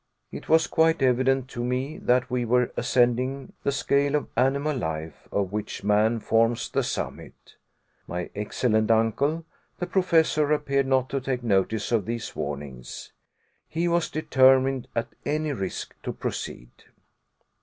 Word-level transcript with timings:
It 0.31 0.49
was 0.49 0.65
quite 0.65 1.03
evident 1.03 1.47
to 1.49 1.63
me 1.63 1.99
that 1.99 2.31
we 2.31 2.43
were 2.43 2.73
ascending 2.75 3.53
the 3.61 3.71
scale 3.71 4.15
of 4.15 4.29
animal 4.35 4.75
life 4.75 5.27
of 5.31 5.51
which 5.51 5.83
man 5.83 6.19
forms 6.19 6.69
the 6.71 6.81
summit. 6.81 7.55
My 8.07 8.31
excellent 8.33 8.89
uncle, 8.89 9.45
the 9.77 9.85
Professor, 9.85 10.51
appeared 10.53 10.87
not 10.87 11.07
to 11.11 11.21
take 11.21 11.43
notice 11.43 11.91
of 11.91 12.07
these 12.07 12.35
warnings. 12.35 13.11
He 13.67 13.87
was 13.87 14.09
determined 14.09 14.87
at 14.95 15.09
any 15.23 15.51
risk 15.53 15.93
to 16.01 16.13
proceed. 16.13 16.71